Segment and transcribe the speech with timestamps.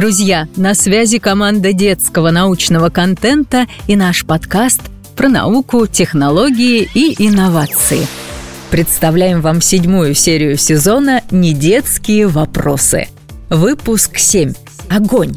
[0.00, 4.80] Друзья, на связи команда детского научного контента и наш подкаст
[5.14, 8.06] про науку, технологии и инновации.
[8.70, 13.08] Представляем вам седьмую серию сезона «Недетские вопросы».
[13.50, 14.54] Выпуск 7.
[14.88, 15.36] Огонь.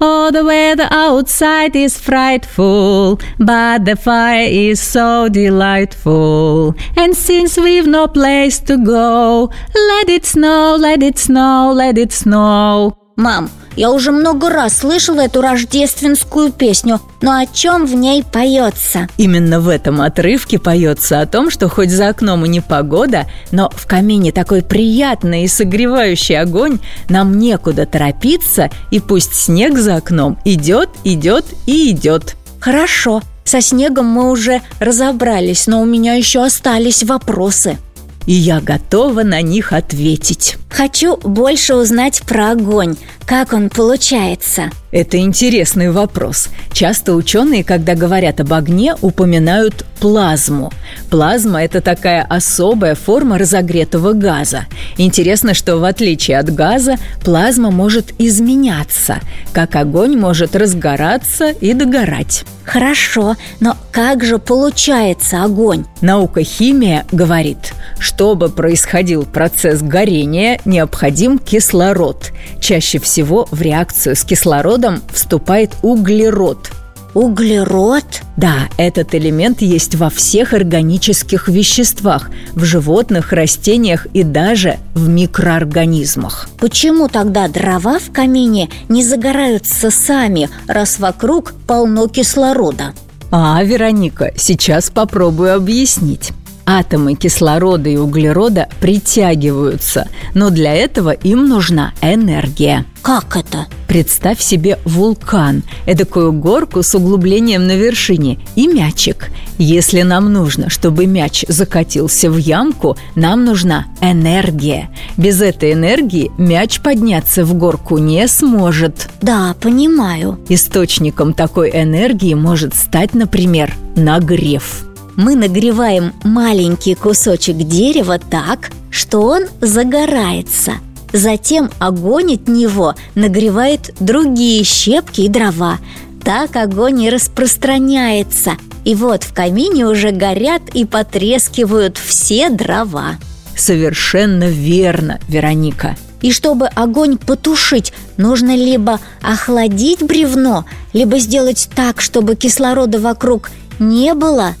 [0.00, 6.74] Oh, the weather outside is frightful, but the fire is so delightful.
[6.96, 12.10] And since we've no place to go, let it snow, let it snow, let it
[12.10, 12.96] snow.
[13.16, 19.08] Мам, я уже много раз слышала эту рождественскую песню, но о чем в ней поется?
[19.16, 23.70] Именно в этом отрывке поется о том, что хоть за окном и не погода, но
[23.70, 30.38] в камине такой приятный и согревающий огонь, нам некуда торопиться, и пусть снег за окном
[30.44, 32.36] идет, идет и идет.
[32.60, 37.78] Хорошо, со снегом мы уже разобрались, но у меня еще остались вопросы
[38.26, 40.56] и я готова на них ответить.
[40.70, 42.96] Хочу больше узнать про огонь.
[43.26, 44.70] Как он получается?
[44.90, 46.48] Это интересный вопрос.
[46.72, 50.70] Часто ученые, когда говорят об огне, упоминают плазму.
[51.10, 54.66] Плазма– это такая особая форма разогретого газа.
[54.98, 59.20] Интересно, что в отличие от газа, плазма может изменяться,
[59.52, 62.44] как огонь может разгораться и догорать.
[62.64, 65.84] Хорошо, но как же получается огонь?
[66.00, 67.72] Наука химия говорит,
[68.02, 72.32] чтобы происходил процесс горения, необходим кислород.
[72.60, 76.70] Чаще всего в реакцию с кислородом вступает углерод.
[77.14, 78.04] Углерод?
[78.36, 86.48] Да, этот элемент есть во всех органических веществах, в животных, растениях и даже в микроорганизмах.
[86.58, 92.94] Почему тогда дрова в камине не загораются сами, раз вокруг полно кислорода?
[93.30, 96.32] А, Вероника, сейчас попробую объяснить.
[96.74, 102.86] Атомы кислорода и углерода притягиваются, но для этого им нужна энергия.
[103.02, 103.66] Как это?
[103.86, 109.28] Представь себе вулкан, эдакую горку с углублением на вершине и мячик.
[109.58, 114.88] Если нам нужно, чтобы мяч закатился в ямку, нам нужна энергия.
[115.18, 119.10] Без этой энергии мяч подняться в горку не сможет.
[119.20, 120.38] Да, понимаю.
[120.48, 124.86] Источником такой энергии может стать, например, нагрев
[125.16, 130.74] мы нагреваем маленький кусочек дерева так, что он загорается.
[131.12, 135.78] Затем огонь от него нагревает другие щепки и дрова.
[136.24, 138.52] Так огонь и распространяется.
[138.84, 143.16] И вот в камине уже горят и потрескивают все дрова.
[143.56, 145.96] Совершенно верно, Вероника.
[146.22, 154.14] И чтобы огонь потушить, нужно либо охладить бревно, либо сделать так, чтобы кислорода вокруг не
[154.14, 154.54] было,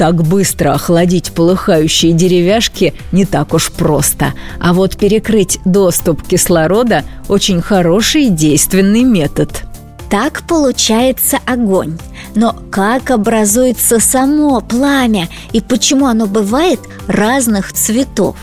[0.00, 4.32] так быстро охладить полыхающие деревяшки не так уж просто.
[4.58, 9.50] А вот перекрыть доступ кислорода– очень хороший и действенный метод.
[10.08, 11.98] Так получается огонь.
[12.34, 18.36] Но как образуется само пламя и почему оно бывает разных цветов?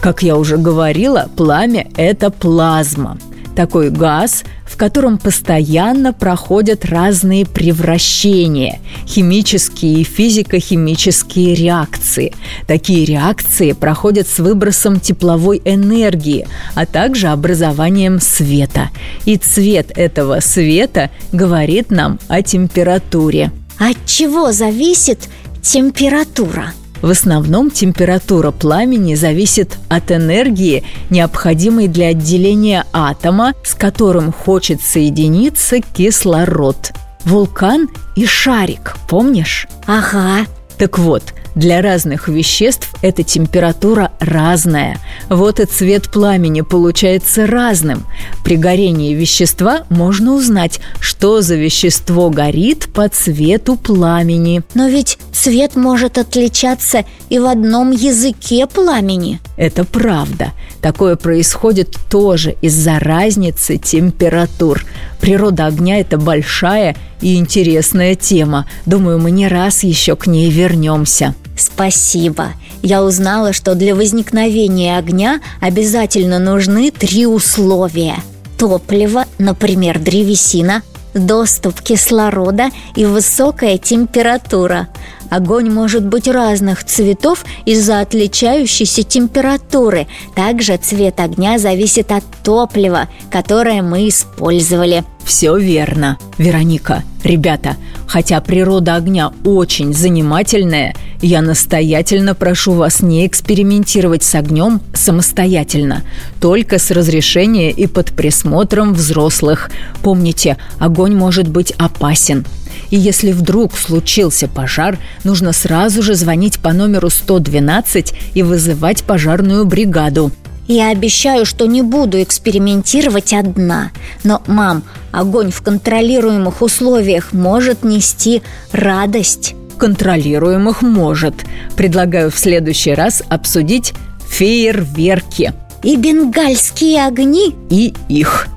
[0.00, 3.18] Как я уже говорила, пламя– это плазма.
[3.58, 12.34] Такой газ– в котором постоянно проходят разные превращения, химические и физико-химические реакции.
[12.66, 18.90] Такие реакции проходят с выбросом тепловой энергии, а также образованием света.
[19.24, 23.50] И цвет этого света говорит нам о температуре.
[23.78, 25.28] От чего зависит
[25.62, 26.72] температура?
[27.02, 35.80] В основном температура пламени зависит от энергии, необходимой для отделения атома, с которым хочет соединиться
[35.80, 36.92] кислород.
[37.24, 39.68] Вулкан и шарик, помнишь?
[39.86, 40.46] Ага.
[40.78, 45.00] Так вот, для разных веществ эта температура разная.
[45.28, 48.04] Вот и цвет пламени получается разным.
[48.44, 54.62] При горении вещества можно узнать, что за вещество горит по цвету пламени.
[54.74, 59.40] Но ведь цвет может отличаться и в одном языке пламени.
[59.56, 60.52] Это правда.
[60.80, 64.84] Такое происходит тоже из-за разницы температур.
[65.20, 68.66] Природа огня– это большая и интересная тема.
[68.86, 71.34] Думаю, мы не раз еще к ней вернемся.
[71.56, 72.52] Спасибо.
[72.82, 78.16] Я узнала, что для возникновения огня обязательно нужны три условия.
[78.56, 80.82] Топливо, например, древесина,
[81.14, 84.88] доступ кислорода и высокая температура.
[85.30, 90.06] Огонь может быть разных цветов из-за отличающейся температуры.
[90.34, 95.04] Также цвет огня зависит от топлива, которое мы использовали.
[95.24, 97.02] Все верно, Вероника.
[97.22, 97.76] Ребята,
[98.06, 106.02] хотя природа огня очень занимательная, я настоятельно прошу вас не экспериментировать с огнем самостоятельно,
[106.40, 109.70] только с разрешения и под присмотром взрослых.
[110.02, 112.46] Помните, огонь может быть опасен.
[112.90, 119.64] И если вдруг случился пожар, нужно сразу же звонить по номеру 112 и вызывать пожарную
[119.64, 120.32] бригаду.
[120.68, 123.90] Я обещаю, что не буду экспериментировать одна.
[124.22, 124.82] Но, мам,
[125.12, 129.54] огонь в контролируемых условиях может нести радость.
[129.78, 131.34] Контролируемых может.
[131.74, 133.94] Предлагаю в следующий раз обсудить
[134.28, 135.54] фейерверки.
[135.82, 137.54] И бенгальские огни.
[137.70, 138.48] И их.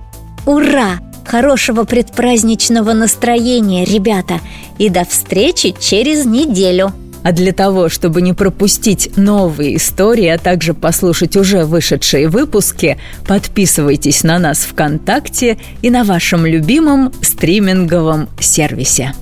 [0.45, 0.99] Ура!
[1.25, 4.39] Хорошего предпраздничного настроения, ребята!
[4.77, 6.93] И до встречи через неделю!
[7.23, 12.97] А для того, чтобы не пропустить новые истории, а также послушать уже вышедшие выпуски,
[13.27, 19.13] подписывайтесь на нас ВКонтакте и на вашем любимом стриминговом сервисе.